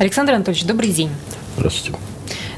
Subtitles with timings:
[0.00, 1.10] Александр Анатольевич, добрый день.
[1.58, 1.98] Здравствуйте.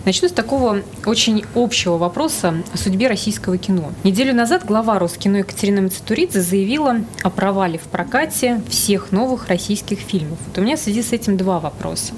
[0.04, 3.90] Начну с такого очень общего вопроса о судьбе российского кино.
[4.04, 10.38] Неделю назад глава Роскино Екатерина Мацатуридзе заявила о провале в прокате всех новых российских фильмов.
[10.46, 12.12] Вот у меня в связи с этим два вопроса.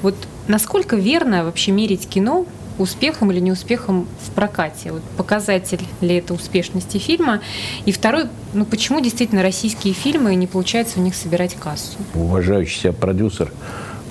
[0.00, 0.14] Вот
[0.46, 2.46] насколько верно вообще мерить кино
[2.78, 4.92] успехом или неуспехом в прокате?
[4.92, 7.40] Вот показатель ли это успешности фильма?
[7.84, 11.98] И второй, ну почему действительно российские фильмы не получается в них собирать кассу?
[12.14, 13.52] Уважающий себя продюсер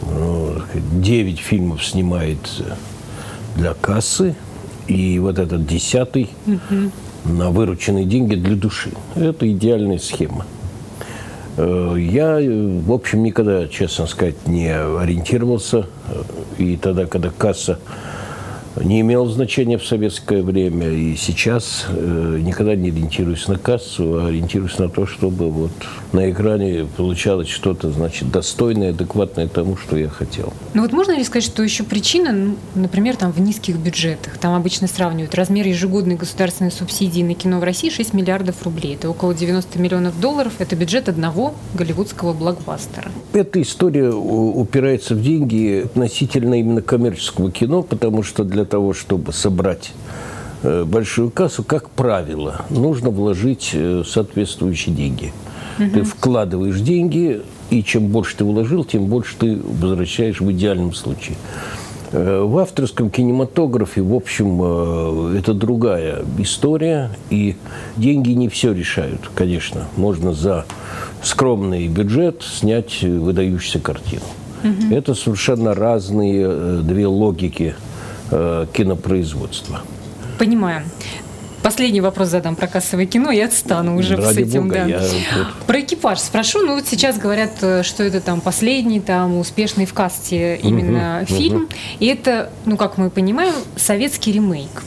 [0.01, 2.37] 9 ну, фильмов снимает
[3.55, 4.35] для кассы,
[4.87, 6.91] и вот этот десятый угу.
[7.25, 8.91] на вырученные деньги для души.
[9.15, 10.45] Это идеальная схема.
[11.57, 15.87] Э, я, в общем, никогда, честно сказать, не ориентировался.
[16.57, 17.79] И тогда, когда касса
[18.83, 20.89] не имел значения в советское время.
[20.89, 25.71] И сейчас э, никогда не ориентируюсь на кассу, а ориентируюсь на то, чтобы вот
[26.13, 30.53] на экране получалось что-то, значит, достойное, адекватное тому, что я хотел.
[30.77, 34.37] Ну вот можно ли сказать, что еще причина, ну, например, там в низких бюджетах?
[34.37, 38.93] Там обычно сравнивают размер ежегодной государственной субсидии на кино в России 6 миллиардов рублей.
[38.93, 40.53] Это около 90 миллионов долларов.
[40.59, 43.09] Это бюджет одного голливудского блокбастера.
[43.33, 49.93] Эта история упирается в деньги относительно именно коммерческого кино, потому что для того, чтобы собрать
[50.61, 55.33] э, большую кассу, как правило, нужно вложить э, соответствующие деньги.
[55.79, 55.89] Угу.
[55.93, 61.37] Ты вкладываешь деньги, и чем больше ты вложил, тем больше ты возвращаешь в идеальном случае.
[62.11, 67.55] Э, в авторском кинематографе, в общем, это другая история, и
[67.95, 69.85] деньги не все решают, конечно.
[69.95, 70.65] Можно за
[71.21, 74.23] скромный бюджет снять выдающуюся картину.
[74.63, 74.95] Угу.
[74.95, 77.75] Это совершенно разные две логики
[78.29, 79.79] Э, кинопроизводства.
[80.37, 80.83] Понимаю.
[81.67, 84.69] Последний вопрос задам про кассовое кино и отстану уже Ради с этим.
[84.69, 84.85] Бога, да.
[84.85, 85.01] я...
[85.67, 86.65] Про экипаж спрошу.
[86.65, 91.35] Ну вот сейчас говорят, э, что это там последний, там успешный в касте именно угу,
[91.35, 91.63] фильм.
[91.63, 91.71] Угу.
[91.99, 94.81] И это, ну как мы понимаем, советский ремейк.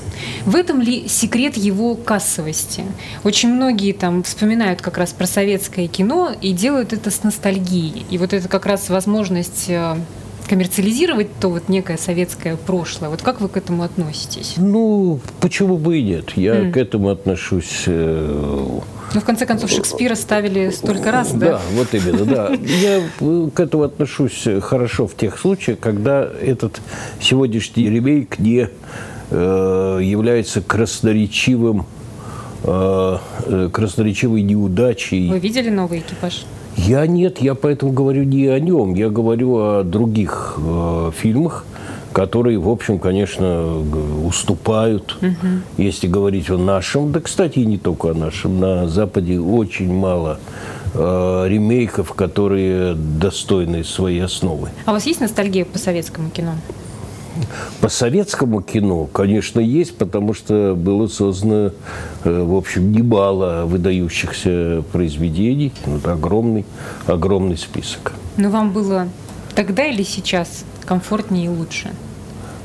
[0.47, 2.83] В этом ли секрет его кассовости?
[3.25, 8.07] Очень многие там вспоминают как раз про советское кино и делают это с ностальгией.
[8.09, 9.97] И вот это как раз возможность э,
[10.51, 13.09] коммерциализировать то вот некое советское прошлое.
[13.09, 14.55] Вот как вы к этому относитесь?
[14.57, 16.33] Ну, почему бы и нет?
[16.35, 16.73] Я mm.
[16.73, 17.85] к этому отношусь...
[17.87, 18.81] Э,
[19.15, 21.47] ну, в конце концов, Шекспира ставили столько раз, да?
[21.47, 22.51] Да, вот именно, да.
[22.51, 23.01] Я
[23.55, 26.81] к этому отношусь хорошо в тех случаях, когда этот
[27.21, 28.71] сегодняшний ремейк не
[29.31, 31.87] э, является красноречивым
[32.65, 33.19] э,
[33.73, 35.31] красноречивой неудачей.
[35.31, 36.45] Вы видели новый экипаж?
[36.77, 41.65] Я нет, я поэтому говорю не о нем, я говорю о других э, фильмах,
[42.13, 43.81] которые, в общем, конечно,
[44.27, 45.63] уступают, угу.
[45.77, 50.41] если говорить о нашем, да, кстати, и не только о нашем, на Западе очень мало
[50.95, 54.71] э, ремейков, которые достойны своей основы.
[54.87, 56.53] А у вас есть ностальгия по советскому кино?
[57.81, 61.73] По советскому кино, конечно, есть, потому что было создано,
[62.25, 65.73] э, в общем, немало выдающихся произведений.
[65.87, 66.65] Вот огромный,
[67.07, 68.13] огромный список.
[68.37, 69.09] Но вам было
[69.55, 71.91] тогда или сейчас комфортнее и лучше?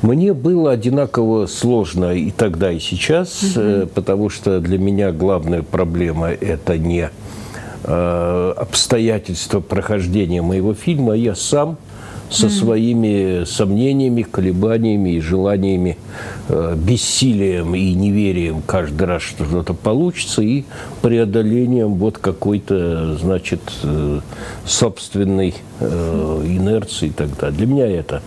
[0.02, 3.88] Мне было одинаково сложно и тогда, и сейчас, угу.
[3.94, 7.10] потому что для меня главная проблема– это не
[7.84, 11.78] э, обстоятельства прохождения моего фильма, а я сам–
[12.30, 15.98] со своими сомнениями, колебаниями и желаниями,
[16.50, 20.64] э, бессилием и неверием каждый раз, что что-то получится, и
[21.02, 24.20] преодолением вот какой-то, значит, э,
[24.66, 27.58] собственной э, инерции и так далее.
[27.58, 28.22] Для меня это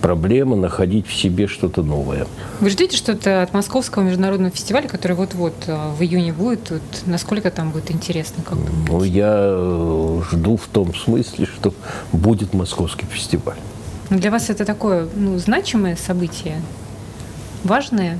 [0.00, 2.26] проблема находить в себе что-то новое.
[2.60, 6.70] Вы ждете что-то от Московского международного фестиваля, который вот-вот э, в июне будет?
[6.70, 8.42] Вот насколько там будет интересно?
[8.42, 8.58] Как
[8.88, 11.74] ну, я э, жду в том смысле, что
[12.12, 13.56] будет Московский фестиваль.
[14.08, 16.60] Но для вас это такое ну, значимое событие?
[17.62, 18.18] Важное?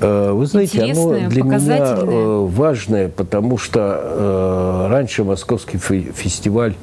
[0.00, 6.74] Э, вы знаете, оно для меня важное, потому что раньше Московский фестиваль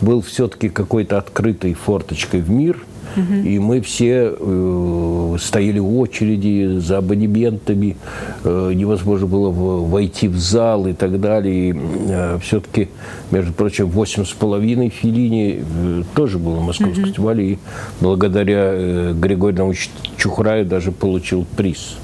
[0.00, 2.78] был все-таки какой-то открытой форточкой в мир–
[3.16, 7.96] и мы все э, стояли в очереди за абонементами,
[8.44, 11.70] э, невозможно было войти в зал и так далее.
[11.70, 11.74] И,
[12.08, 12.88] э, все-таки,
[13.30, 17.58] между прочим, восемь с половиной Филини э, тоже был на Московском mm фестивале, и
[18.00, 21.96] благодаря э, Григорию Наумовичу Чухраю даже получил приз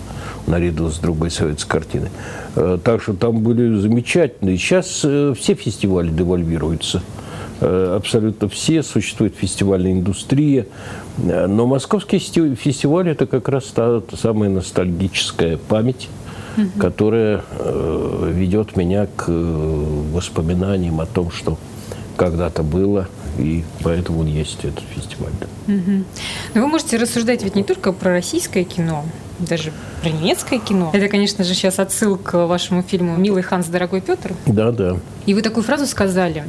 [0.47, 2.09] наряду с другой советской картиной.
[2.57, 4.57] Э, так что там были замечательные.
[4.57, 7.03] Сейчас э, все фестивали девальвируются.
[7.65, 10.67] Э, абсолютно все, существует фестивальная индустрия,
[11.19, 16.09] э, но московский фестиваль это как раз та, та самая ностальгическая память,
[16.57, 16.81] угу.
[16.81, 21.57] которая э, ведет меня к воспоминаниям о том, что
[22.17, 25.33] когда-то было, И поэтому он есть этот фестиваль.
[25.41, 25.73] Да.
[25.73, 26.05] Угу.
[26.55, 29.05] Но вы можете рассуждать ведь не только про российское кино,
[29.39, 29.73] даже
[30.03, 30.91] про немецкое кино.
[30.93, 34.35] Это, конечно же, сейчас отсылка к вашему фильму «Милый Ханс, дорогой Петр».
[34.47, 34.97] Да, да.
[35.27, 36.45] И вы такую фразу сказали,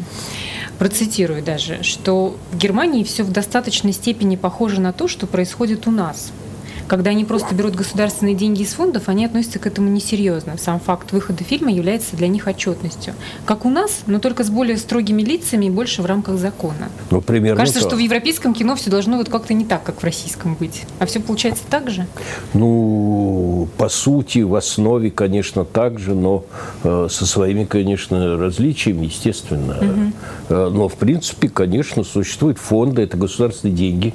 [0.83, 5.91] процитирую даже, что в Германии все в достаточной степени похоже на то, что происходит у
[5.91, 6.33] нас–
[6.87, 10.57] когда они просто берут государственные деньги из фондов, они относятся к этому несерьезно.
[10.57, 13.13] Сам факт выхода фильма является для них отчетностью.
[13.45, 16.89] Как у нас, но только с более строгими лицами и больше в рамках закона.
[17.11, 17.89] Ну, примерно Кажется, так.
[17.89, 20.83] что в европейском кино все должно вот как-то не так, как в российском быть.
[20.99, 22.07] А все получается так же?
[22.53, 26.45] Ну, по сути, в основе, конечно, так же, но
[26.83, 29.77] э, со своими, конечно, различиями, естественно.
[29.77, 30.13] Угу.
[30.49, 34.13] Э, но, в принципе, конечно, существуют фонды, это государственные деньги.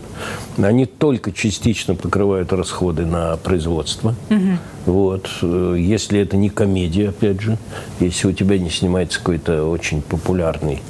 [0.56, 4.14] Они только частично покрывают расходы на производство.
[4.31, 4.93] Угу.
[4.93, 5.28] Вот.
[5.43, 7.56] Если это не комедия, опять же,
[8.00, 10.82] если у тебя не снимается какой-то очень популярный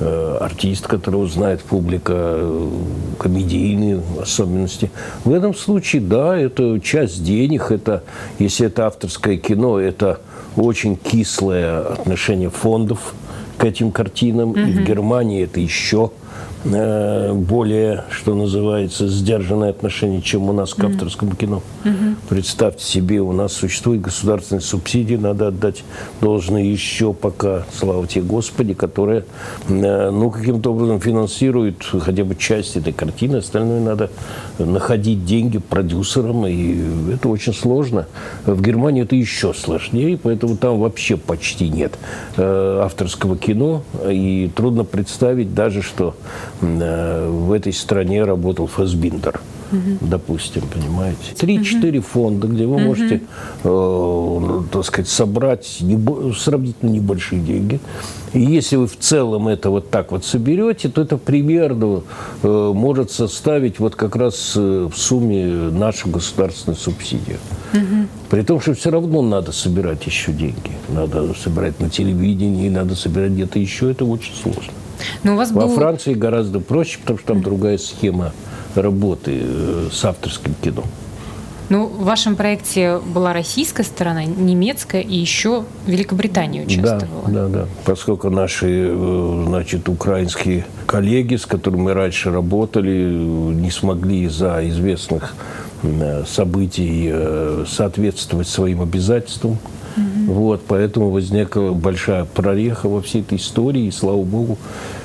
[0.00, 2.70] э, артист, которого знает публика, э,
[3.18, 4.90] комедийные особенности.
[5.24, 8.02] В этом случае, да, это часть денег, это,
[8.38, 10.20] если это авторское кино, это
[10.56, 13.14] очень кислое отношение фондов
[13.58, 14.52] к этим картинам.
[14.52, 14.70] Mm-hmm.
[14.70, 16.10] И в Германии это еще
[16.64, 21.62] Э, более, что называется, сдержанное отношение, чем у нас к авторскому кино.
[21.84, 22.14] Mm-hmm.
[22.28, 25.84] Представьте себе, у нас существует государственная субсидия, надо отдать
[26.20, 29.24] должное еще пока, слава тебе Господи, которая,
[29.68, 34.10] э, ну, каким-то образом финансирует хотя бы часть этой картины, остальное надо
[34.58, 38.06] находить деньги продюсерам, и это очень сложно.
[38.46, 41.96] В Германии это еще сложнее, поэтому там вообще почти нет
[42.36, 46.16] э, авторского кино, и трудно представить даже, что
[46.60, 49.40] в этой стране работал Фасбиндер.
[49.70, 50.08] Угу.
[50.08, 51.34] Допустим, понимаете.
[51.36, 52.08] Три-четыре угу.
[52.08, 52.84] фонда, где вы угу.
[52.84, 53.22] можете,
[53.64, 57.80] э, так сказать, собрать небо, сравнительно небольшие деньги.
[58.32, 62.02] И если вы в целом это вот так вот соберете, то это примерно
[62.42, 67.38] э, может составить вот как раз э, в сумме нашу государственную субсидию.
[67.74, 68.06] Угу.
[68.30, 70.72] При том, что все равно надо собирать еще деньги.
[70.88, 73.90] Надо собирать на телевидении, надо собирать где-то еще.
[73.90, 74.72] Это очень сложно.
[75.22, 75.74] Но у вас Во был...
[75.74, 78.32] Франции гораздо проще, потому что там другая схема
[78.74, 80.84] работы э, с авторским кино.
[81.68, 87.28] Ну, в вашем проекте была российская сторона, немецкая и еще Великобритания участвовала.
[87.28, 87.66] Да, да, да.
[87.84, 95.34] Поскольку наши, э, значит, украинские коллеги, с которыми мы раньше работали, не смогли из-за известных
[95.82, 97.12] э, событий
[97.66, 99.58] соответствовать своим обязательствам,
[99.98, 100.32] Угу.
[100.32, 103.86] Вот, поэтому возникла большая прореха во всей этой истории.
[103.86, 104.58] И слава богу,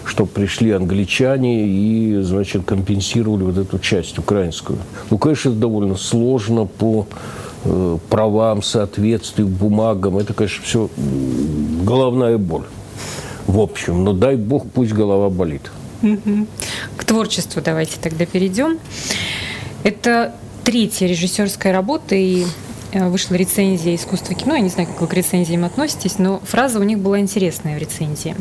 [0.06, 4.80] что пришли англичане и, значит, компенсировали вот эту часть украинскую.
[5.10, 7.08] Ну, конечно, это довольно сложно по
[7.66, 10.18] э, правам, соответствию, бумагам.
[10.18, 10.90] Это, конечно, все
[11.84, 12.66] головная боль.
[13.48, 15.72] В общем, но дай бог, пусть голова болит.
[16.98, 18.78] К творчеству давайте тогда перейдем.
[19.84, 22.46] Это третья режиссерская работа, и
[22.94, 24.56] вышла рецензия «Искусство кино».
[24.56, 27.80] Я не знаю, как вы к рецензиям относитесь, но фраза у них была интересная в
[27.80, 28.36] рецензии.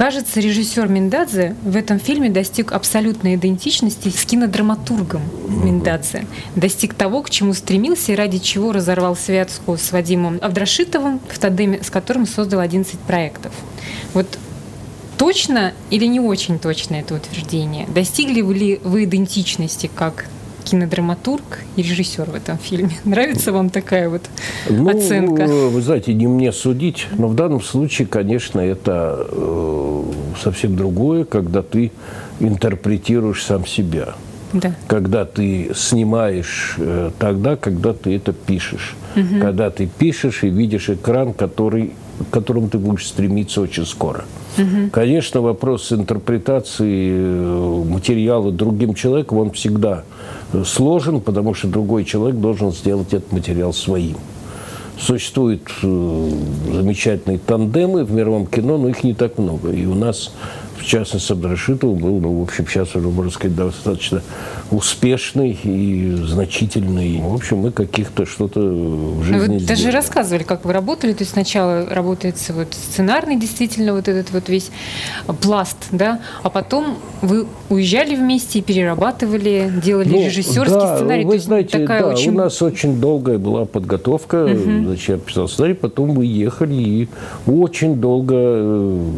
[0.00, 6.24] Кажется, режиссер Миндадзе в этом фильме достиг абсолютной идентичности с кинодраматургом Миндадзе.
[6.56, 11.80] Достиг того, к чему стремился и ради чего разорвал связку с Вадимом Авдрашитовым, в тандеме
[11.82, 13.52] с которым создал 11 проектов.
[14.14, 14.38] Вот
[15.18, 17.86] точно или не очень точно это утверждение?
[17.86, 20.30] Достигли ли вы идентичности как
[20.70, 22.96] кинодраматург и режиссер в этом фильме.
[23.04, 24.22] Нравится вам такая вот
[24.68, 25.46] ну, оценка?
[25.46, 30.02] Вы знаете, не мне судить, но в данном случае, конечно, это э,
[30.42, 31.90] совсем другое, когда ты
[32.38, 34.14] интерпретируешь сам себя.
[34.52, 34.74] Да.
[34.86, 38.96] Когда ты снимаешь э, тогда, когда ты это пишешь.
[39.16, 39.40] Угу.
[39.40, 41.92] Когда ты пишешь и видишь экран, который,
[42.30, 44.24] к которому ты будешь стремиться очень скоро.
[44.58, 44.90] Угу.
[44.92, 50.04] Конечно, вопрос интерпретации э, материала другим человеком, он всегда
[50.64, 54.16] сложен, потому что другой человек должен сделать этот материал своим.
[54.98, 56.30] Существуют э,
[56.72, 59.70] замечательные тандемы в мировом кино, но их не так много.
[59.70, 60.32] И у нас
[60.80, 64.22] в частности, с Абдрашитовым был, ну, в общем, сейчас уже, можно сказать, достаточно
[64.70, 67.20] успешный и значительный.
[67.20, 71.12] В общем, мы каких-то что-то в жизни Вы даже рассказывали, как вы работали.
[71.12, 74.70] То есть сначала работается вот сценарный, действительно, вот этот вот весь
[75.42, 81.24] пласт, да, а потом вы уезжали вместе и перерабатывали, делали ну, режиссерский да, сценарий.
[81.24, 82.30] Вы знаете, такая да, очень...
[82.30, 84.88] у нас очень долгая была подготовка, угу.
[84.88, 87.08] зачем я писал сценарий, потом мы ехали и
[87.46, 89.10] очень долго э,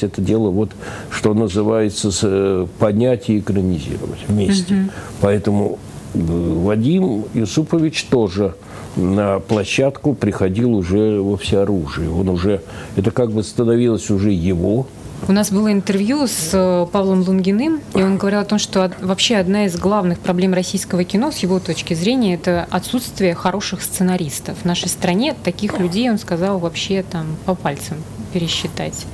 [0.00, 0.70] пытались это дело, вот,
[1.10, 4.74] что называется, э, поднять и экранизировать вместе.
[4.74, 4.90] Угу.
[5.20, 5.78] Поэтому
[6.14, 8.54] э, Вадим Юсупович тоже
[8.96, 12.10] на площадку приходил уже во всеоружие.
[12.10, 12.60] Он уже,
[12.96, 14.86] это как бы становилось уже его
[15.28, 19.36] У нас было интервью с э, Павлом Лунгиным, и он говорил о том, что вообще
[19.36, 24.58] одна из главных проблем российского кино, с его точки зрения, это отсутствие хороших сценаристов.
[24.62, 27.98] В нашей стране таких людей, он сказал, вообще там по пальцам
[28.32, 29.06] пересчитать.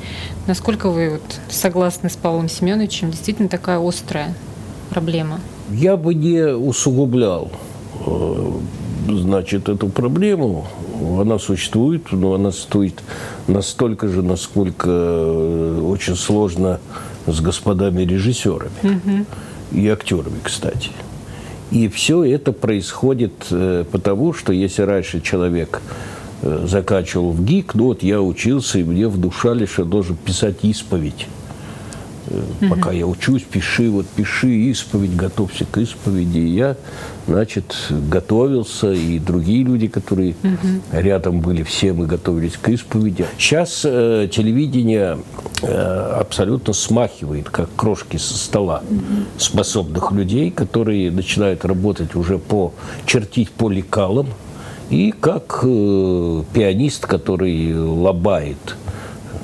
[0.46, 3.10] Насколько вы вот согласны с Павлом Семеновичем?
[3.10, 4.34] Действительно такая острая
[4.90, 5.40] проблема?
[5.70, 7.50] Я бы не усугублял
[8.06, 8.52] э,
[9.08, 10.66] значит, эту проблему.
[11.20, 13.02] Она существует, но она стоит
[13.46, 16.80] настолько же, насколько э, очень сложно
[17.26, 19.26] с господами режиссерами угу.
[19.72, 20.90] и актерами, кстати.
[21.70, 25.80] И все это происходит э, потому, что если раньше человек
[26.64, 31.26] заканчивал в ГИК, ну вот я учился, и мне вдушали, что я должен писать исповедь
[32.28, 32.70] угу.
[32.70, 36.38] пока я учусь, пиши, вот пиши исповедь, готовься к исповеди.
[36.38, 36.76] И я,
[37.26, 40.82] значит, готовился, и другие люди, которые угу.
[40.92, 43.26] рядом были, все мы готовились к исповеди.
[43.38, 45.18] Сейчас э, телевидение
[45.62, 49.00] э, абсолютно смахивает, как крошки со стола, угу.
[49.38, 52.72] способных людей, которые начинают работать уже по
[53.06, 54.28] чертить по лекалам,
[54.90, 58.76] и как э, пианист, который лобает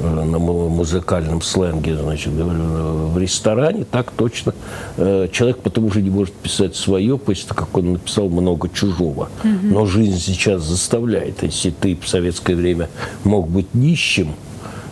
[0.03, 4.53] Э, на музыкальном сленге, значит, говорю, в ресторане, так точно
[4.97, 9.29] э, человек потом уже не может писать свое, после того, как он написал много чужого.
[9.45, 9.51] Угу.
[9.63, 11.45] Но жизнь сейчас заставляет.
[11.45, 12.89] Если ты в советское время
[13.23, 14.35] мог быть нищим,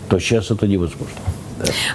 [0.09, 1.17] то сейчас это невозможно.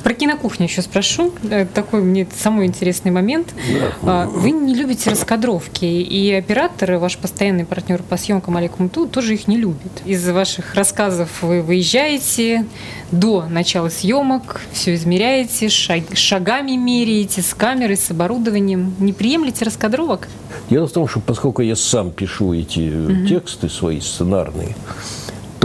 [0.04, 1.34] Про кинокухню еще спрошу.
[1.50, 3.54] Э, такой мне самый интересный момент.
[4.02, 4.26] Да.
[4.28, 9.48] Вы не любите раскадровки, и операторы, ваш постоянный партнер по съемкам Олег Муту, тоже их
[9.48, 9.92] не любит.
[10.06, 12.66] Из ваших рассказов вы выезжаете
[13.12, 18.94] до начала съемок, все измеряете, шаг, шагами меряете, с камерой, с оборудованием.
[19.00, 20.28] Не приемлете раскадровок?
[20.70, 23.28] Дело в том, что поскольку я сам пишу эти угу.
[23.28, 24.76] тексты свои сценарные,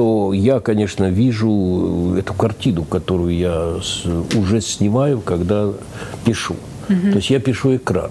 [0.01, 3.75] то я, конечно, вижу эту картину, которую я
[4.35, 5.69] уже снимаю, когда
[6.25, 6.55] пишу.
[6.89, 7.11] Угу.
[7.11, 8.11] То есть я пишу экран.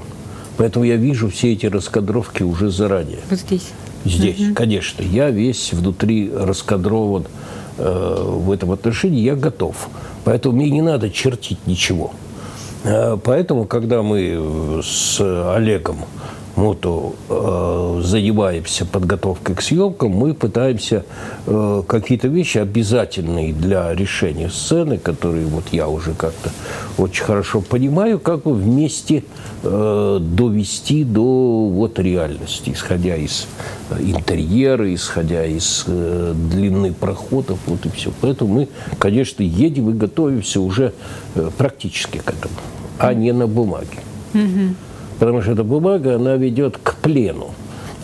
[0.57, 3.17] Поэтому я вижу все эти раскадровки уже заранее.
[3.31, 3.69] Вот здесь?
[4.05, 4.53] Здесь, угу.
[4.53, 5.01] конечно.
[5.01, 7.25] Я весь внутри раскадрован
[7.79, 9.89] э, в этом отношении, я готов.
[10.25, 12.11] Поэтому мне не надо чертить ничего.
[12.83, 15.19] Э, поэтому, когда мы с
[15.55, 16.05] Олегом
[16.55, 21.05] мото э, занимаемся подготовкой к съемкам, мы пытаемся
[21.45, 26.51] э, какие-то вещи обязательные для решения сцены, которые вот я уже как-то
[26.97, 29.23] очень хорошо понимаю, как бы вместе
[29.63, 33.47] э, довести до вот реальности, исходя из
[33.99, 38.11] интерьера, исходя из э, длины проходов, вот и все.
[38.21, 40.93] Поэтому мы, конечно, едем и готовимся уже
[41.35, 42.55] э, практически к этому,
[42.97, 43.99] а не на бумаге.
[44.33, 44.73] Mm-hmm
[45.19, 47.51] потому что эта бумага, она ведет к плену.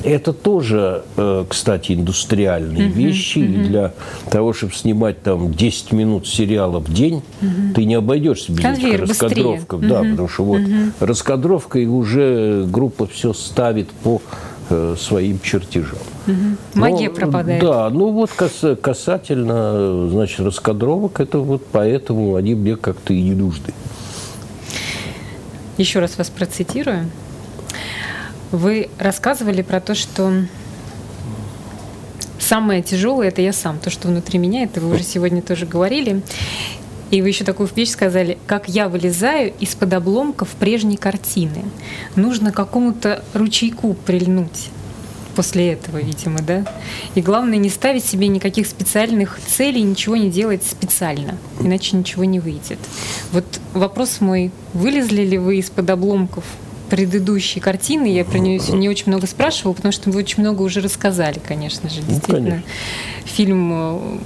[0.03, 3.39] Это тоже, э, кстати, индустриальные uh-huh, вещи.
[3.39, 3.55] Uh-huh.
[3.55, 3.93] И для
[4.29, 7.73] того, чтобы снимать там 10 минут сериала в день, uh-huh.
[7.73, 9.73] ты не обойдешься без Конвейер этих раскадровок.
[9.73, 9.87] Uh-huh.
[9.87, 10.91] Да, потому что вот uh-huh.
[10.99, 14.21] раскадровка, и уже группа все ставит по
[14.69, 15.97] э, своим чертежам.
[16.27, 16.35] Угу.
[16.75, 17.61] Магия Но, пропадает.
[17.61, 23.33] Да, ну вот кас, касательно, значит, раскадровок, это вот поэтому они мне как-то и не
[23.33, 23.73] нужны.
[25.77, 27.09] Еще раз вас процитирую.
[28.51, 30.31] Вы рассказывали про то, что
[32.39, 36.21] самое тяжелое это я сам, то, что внутри меня, это вы уже сегодня тоже говорили.
[37.11, 41.65] И вы еще такую вещь сказали, как я вылезаю из-под обломков прежней картины.
[42.15, 44.69] Нужно какому-то ручейку прильнуть
[45.35, 46.65] после этого, видимо, да?
[47.15, 52.39] И главное не ставить себе никаких специальных целей, ничего не делать специально, иначе ничего не
[52.39, 52.79] выйдет.
[53.31, 56.43] Вот вопрос мой, вылезли ли вы из-под обломков
[56.89, 60.81] предыдущей картины, я про нее не очень много спрашивала, потому что вы очень много уже
[60.81, 62.39] рассказали, конечно же, ну, действительно.
[62.41, 62.69] Ну, конечно.
[63.25, 64.17] Фильм э,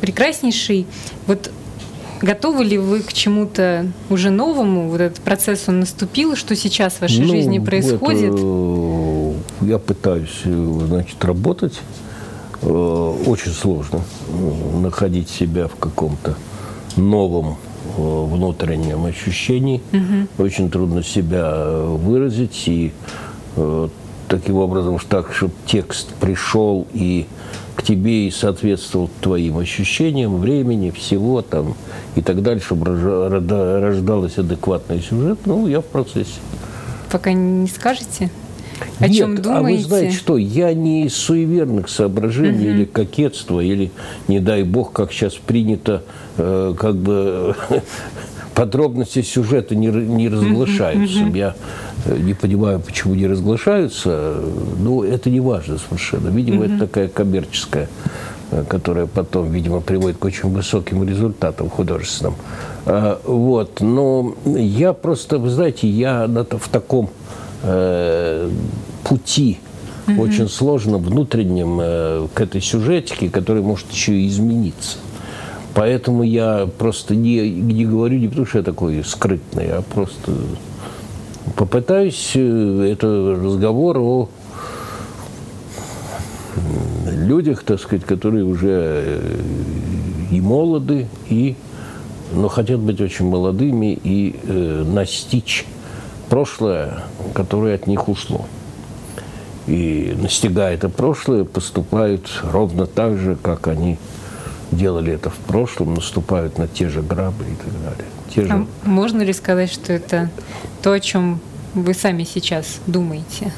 [0.00, 0.86] прекраснейший.
[1.26, 1.50] Вот
[2.24, 4.88] Готовы ли вы к чему-то уже новому?
[4.88, 6.36] Вот этот процесс, он наступил?
[6.36, 8.32] Что сейчас в вашей ну, жизни происходит?
[8.32, 8.42] Это,
[9.66, 11.80] я пытаюсь, значит, работать.
[12.64, 16.34] Э, очень сложно э, находить себя в каком-то
[16.96, 17.56] новом
[17.96, 19.82] э, внутреннем ощущении.
[19.92, 20.44] Угу.
[20.44, 22.62] Очень трудно себя выразить.
[22.66, 22.92] И
[24.28, 27.26] таким образом, так, чтобы текст пришел и
[27.76, 31.74] к тебе и соответствовал твоим ощущениям, времени, всего там
[32.16, 36.40] и так дальше, чтобы рождалась адекватный сюжет, ну, я в процессе.
[37.12, 38.30] Пока не скажете?
[38.98, 39.50] О Нет, чем думаете?
[39.50, 42.76] а вы знаете что, я не из суеверных соображений угу.
[42.76, 43.90] или кокетства, или,
[44.28, 46.02] не дай бог, как сейчас принято,
[46.38, 47.56] э, как бы
[48.54, 51.24] подробности сюжета не, не разглашаются.
[51.24, 51.34] Угу.
[51.34, 51.54] Я
[52.06, 54.36] э, не понимаю, почему не разглашаются,
[54.78, 56.28] но это не важно совершенно.
[56.28, 56.64] Видимо, угу.
[56.64, 57.88] это такая коммерческая
[58.50, 62.34] э, которая потом, видимо, приводит к очень высоким результатам художественным.
[62.86, 63.80] А, вот.
[63.80, 67.10] Но я просто, вы знаете, я в таком
[67.62, 68.33] э,
[69.04, 69.58] пути
[70.08, 70.22] угу.
[70.22, 74.98] очень сложно внутреннем э, к этой сюжетике, который может еще и измениться.
[75.74, 80.32] Поэтому я просто не, не говорю не потому, что я такой скрытный, а просто
[81.56, 84.28] попытаюсь, э, это разговор о
[87.06, 89.40] людях, так сказать, которые уже э,
[90.30, 91.56] и молоды, и,
[92.32, 95.66] но хотят быть очень молодыми и э, настичь
[96.28, 98.46] прошлое, которое от них ушло.
[99.66, 103.98] И настигая это прошлое, поступают ровно так же, как они
[104.70, 108.04] делали это в прошлом, наступают на те же грабы и так далее.
[108.34, 108.52] Те же...
[108.52, 110.30] А можно ли сказать, что это
[110.82, 111.40] то, о чем
[111.74, 113.52] вы сами сейчас думаете?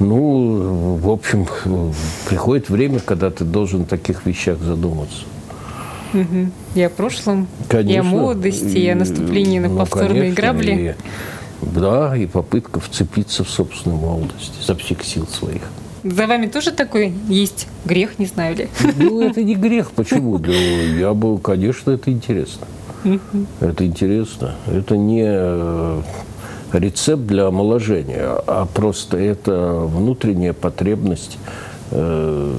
[0.00, 1.46] Ну, в общем,
[2.28, 5.24] приходит время, когда ты должен о таких вещах задуматься.
[6.12, 6.50] Угу.
[6.74, 7.92] И о прошлом, Конечно.
[7.92, 10.72] и о молодости, и о наступлении на ну, повторные конечно, грабли.
[10.72, 10.94] И,
[11.62, 15.62] да, и попытка вцепиться в собственную молодость изо всех сил своих.
[16.04, 18.68] За вами тоже такой есть грех, не знаю ли?
[18.96, 19.92] Ну, это не грех.
[19.92, 20.38] Почему?
[20.38, 22.66] Да, я бы, конечно, это интересно.
[23.60, 24.54] Это интересно.
[24.66, 26.02] Это не э,
[26.72, 31.38] рецепт для омоложения, а просто это внутренняя потребность
[31.90, 32.56] э,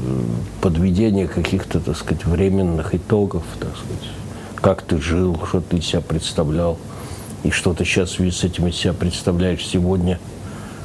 [0.62, 4.10] подведения каких-то, так сказать, временных итогов, так сказать.
[4.55, 6.77] Как ты жил, что ты себя представлял,
[7.43, 10.19] и что ты сейчас с этим из себя представляешь сегодня,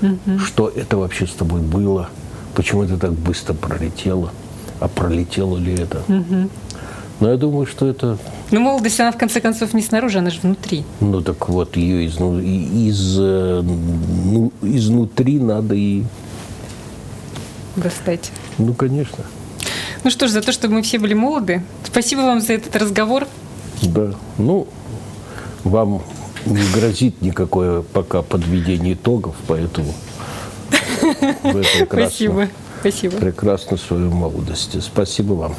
[0.03, 0.39] угу.
[0.39, 2.09] что это вообще с тобой было,
[2.55, 4.33] почему это так быстро пролетело,
[4.81, 6.03] а пролетело ли это.
[6.09, 6.51] Угу.
[7.21, 8.17] Но я думаю, что это...
[8.51, 10.85] Ну, молодость, она в конце концов не снаружи, она же внутри.
[11.01, 16.05] Ну, так вот, ее из, из, э, ну, изнутри надо и...
[17.77, 18.31] Достать.
[18.57, 19.25] Ну, конечно.
[20.05, 21.63] Ну что ж, за то, чтобы мы все были молоды.
[21.85, 23.27] Спасибо вам за этот разговор.
[23.83, 24.69] Да, ну,
[25.65, 26.03] вам
[26.51, 29.95] не грозит никакое пока подведение итогов, поэтому
[31.43, 32.49] вы прекрасно, Спасибо.
[32.81, 33.17] Спасибо.
[33.17, 34.83] прекрасно свою молодость.
[34.83, 35.55] Спасибо вам.